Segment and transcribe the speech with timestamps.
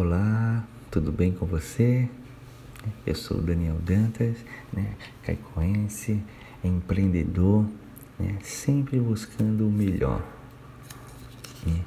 [0.00, 2.08] Olá, tudo bem com você?
[3.04, 4.36] Eu sou Daniel Dantas,
[4.72, 4.94] né,
[5.24, 6.22] caicoense,
[6.62, 7.66] empreendedor,
[8.16, 10.24] né, sempre buscando o melhor.
[11.66, 11.82] E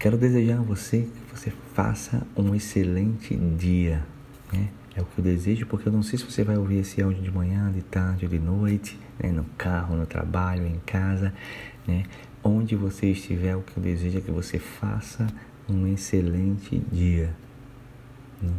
[0.00, 4.02] quero desejar a você que você faça um excelente dia,
[4.50, 4.70] né?
[4.96, 7.22] É o que eu desejo, porque eu não sei se você vai ouvir esse áudio
[7.22, 11.34] de manhã, de tarde ou de noite, né, no carro, no trabalho, em casa,
[11.86, 12.04] né?
[12.42, 15.26] Onde você estiver, o que eu desejo é que você faça
[15.68, 17.34] um excelente dia.
[18.40, 18.52] Né?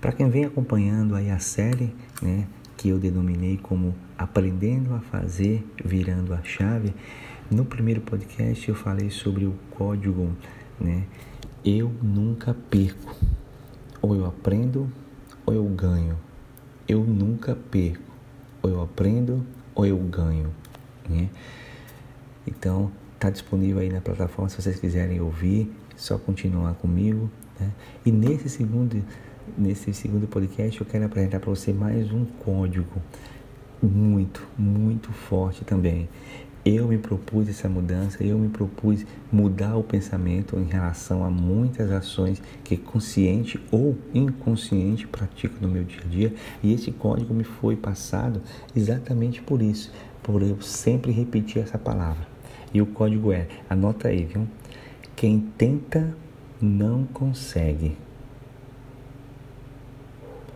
[0.00, 5.64] Para quem vem acompanhando aí a série, né, que eu denominei como Aprendendo a Fazer,
[5.84, 6.92] Virando a Chave,
[7.50, 10.32] no primeiro podcast eu falei sobre o código,
[10.80, 11.04] né,
[11.64, 13.16] eu nunca perco.
[14.00, 14.90] Ou eu aprendo
[15.46, 16.18] ou eu ganho.
[16.88, 18.12] Eu nunca perco.
[18.60, 20.52] Ou eu aprendo ou eu ganho.
[21.08, 21.30] Né?
[22.44, 27.30] Então, está disponível aí na plataforma se vocês quiserem ouvir só continuar comigo.
[27.58, 27.70] Né?
[28.04, 29.02] E nesse segundo,
[29.56, 33.00] nesse segundo podcast eu quero apresentar para você mais um código
[33.82, 36.08] muito, muito forte também.
[36.64, 41.90] Eu me propus essa mudança, eu me propus mudar o pensamento em relação a muitas
[41.90, 47.42] ações que consciente ou inconsciente pratico no meu dia a dia, e esse código me
[47.42, 48.40] foi passado
[48.76, 52.28] exatamente por isso, por eu sempre repetir essa palavra.
[52.72, 54.46] E o código é, anota aí, viu?
[55.22, 56.12] Quem tenta
[56.60, 57.96] não consegue.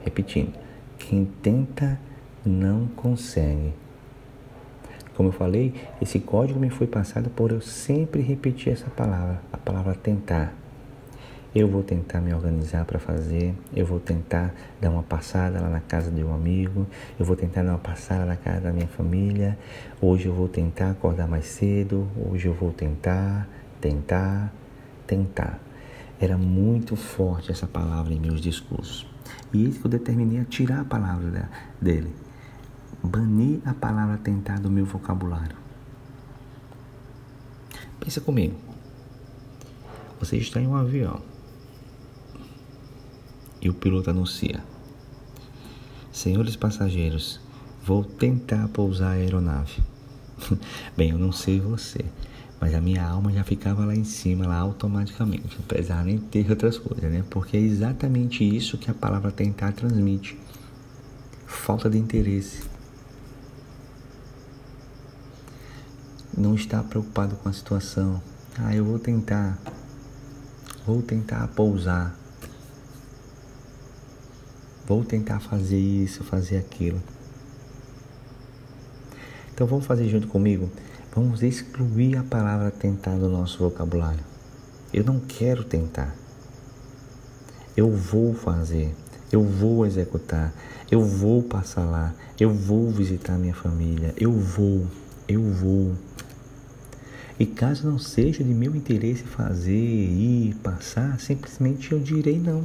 [0.05, 0.59] Repetindo,
[0.99, 2.01] quem tenta
[2.45, 3.73] não consegue.
[5.15, 5.73] Como eu falei,
[6.03, 10.53] esse código me foi passado por eu sempre repetir essa palavra, a palavra tentar.
[11.55, 15.81] Eu vou tentar me organizar para fazer, eu vou tentar dar uma passada lá na
[15.81, 16.89] casa de um amigo,
[17.21, 19.57] eu vou tentar dar uma passada na casa da minha família,
[20.03, 23.49] hoje eu vou tentar acordar mais cedo, hoje eu vou tentar,
[23.87, 24.53] tentar,
[25.07, 25.61] tentar.
[26.19, 29.07] Era muito forte essa palavra em meus discursos.
[29.53, 31.49] E isso que eu determinei a tirar a palavra
[31.81, 32.13] dele.
[33.01, 35.57] Banir a palavra tentar do meu vocabulário.
[38.01, 38.57] Pensa comigo.
[40.19, 41.23] Você está em um avião.
[43.63, 44.65] E o piloto anuncia:
[46.11, 47.41] Senhores passageiros,
[47.85, 49.81] vou tentar pousar a aeronave.
[50.97, 52.05] Bem, eu não sei você,
[52.61, 56.49] mas a minha alma já ficava lá em cima, lá automaticamente, apesar de nem ter
[56.51, 57.25] outras coisas, né?
[57.29, 60.39] Porque é exatamente isso que a palavra tentar transmite:
[61.47, 62.65] falta de interesse.
[66.37, 68.21] Não está preocupado com a situação.
[68.59, 69.59] Ah, eu vou tentar.
[70.87, 72.15] Vou tentar pousar.
[74.87, 77.03] Vou tentar fazer isso, fazer aquilo.
[79.53, 80.71] Então vamos fazer junto comigo?
[81.17, 84.21] Vamos excluir a palavra tentar do nosso vocabulário.
[84.93, 86.15] Eu não quero tentar.
[87.75, 88.95] Eu vou fazer.
[89.33, 90.53] Eu vou executar.
[90.91, 92.13] Eu vou passar lá.
[92.39, 94.13] Eu vou visitar minha família.
[94.15, 94.87] Eu vou.
[95.27, 95.95] Eu vou.
[97.41, 102.63] E caso não seja de meu interesse fazer, ir, passar, simplesmente eu direi não.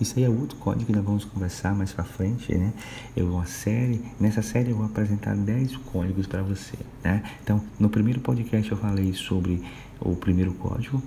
[0.00, 2.72] Isso aí é outro código que nós vamos conversar mais pra frente, né?
[3.16, 7.22] Eu uma série, nessa série eu vou apresentar 10 códigos para você, né?
[7.42, 9.62] Então, no primeiro podcast eu falei sobre
[10.00, 11.02] o primeiro código.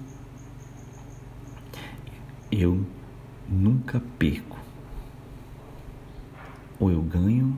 [2.52, 2.86] Eu
[3.48, 4.60] nunca perco.
[6.80, 7.56] Ou eu ganho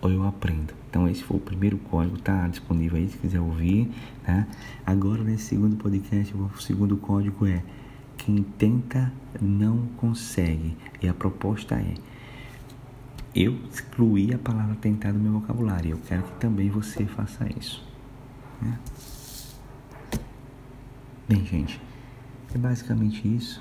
[0.00, 0.74] ou eu aprendo.
[0.90, 3.90] Então esse foi o primeiro código, tá disponível aí se quiser ouvir,
[4.24, 4.46] tá?
[4.84, 7.62] Agora nesse segundo podcast, o segundo código é
[8.24, 10.76] quem tenta não consegue.
[11.00, 11.94] E a proposta é:
[13.34, 15.92] eu excluí a palavra tentar do meu vocabulário.
[15.92, 17.84] Eu quero que também você faça isso.
[18.60, 18.78] Né?
[21.28, 21.80] Bem, gente,
[22.54, 23.60] é basicamente isso.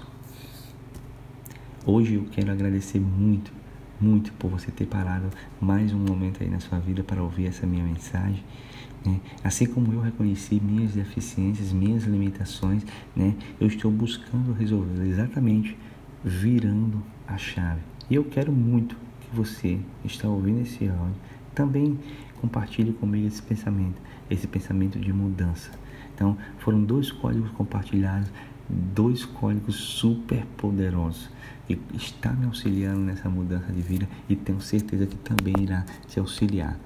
[1.85, 3.51] Hoje eu quero agradecer muito,
[3.99, 5.29] muito por você ter parado
[5.59, 8.43] mais um momento aí na sua vida para ouvir essa minha mensagem.
[9.05, 9.19] Né?
[9.43, 12.83] Assim como eu reconheci minhas deficiências, minhas limitações,
[13.15, 13.35] né?
[13.59, 15.77] eu estou buscando resolver exatamente
[16.23, 17.81] virando a chave.
[18.09, 21.15] E eu quero muito que você está ouvindo esse áudio
[21.53, 21.99] também
[22.39, 25.71] compartilhe comigo esse pensamento, esse pensamento de mudança.
[26.13, 28.29] Então, foram dois códigos compartilhados,
[28.69, 31.29] dois códigos super poderosos
[31.67, 36.19] que está me auxiliando nessa mudança de vida e tenho certeza que também irá te
[36.19, 36.77] auxiliar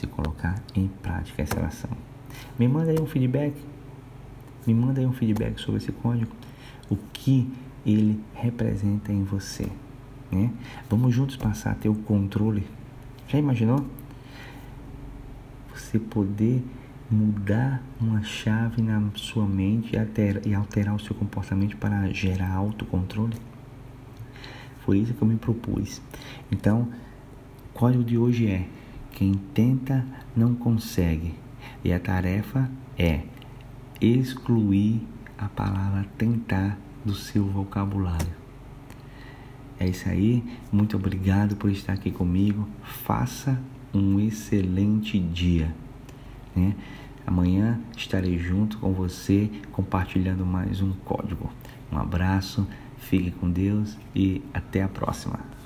[0.00, 1.90] se colocar em prática essa ação.
[2.58, 3.54] Me manda aí um feedback.
[4.66, 6.30] Me manda aí um feedback sobre esse código.
[6.88, 7.50] O que
[7.84, 9.68] ele representa em você.
[10.30, 10.50] Né?
[10.88, 12.66] Vamos juntos passar a ter o controle.
[13.28, 13.84] Já imaginou?
[15.74, 16.62] Você poder
[17.10, 19.96] mudar uma chave na sua mente
[20.46, 23.36] e alterar, o seu comportamento para gerar autocontrole?
[24.84, 26.00] Foi isso que eu me propus.
[26.50, 26.88] Então,
[27.70, 28.66] o código de hoje é:
[29.12, 30.04] quem tenta
[30.36, 31.34] não consegue.
[31.84, 33.22] E a tarefa é
[34.00, 35.06] excluir
[35.38, 38.40] a palavra tentar do seu vocabulário.
[39.78, 40.44] É isso aí.
[40.70, 42.68] Muito obrigado por estar aqui comigo.
[42.82, 43.58] Faça
[43.94, 45.74] um excelente dia.
[46.54, 46.74] Né?
[47.26, 51.50] Amanhã estarei junto com você compartilhando mais um código.
[51.90, 52.66] Um abraço,
[52.98, 55.59] fique com Deus e até a próxima.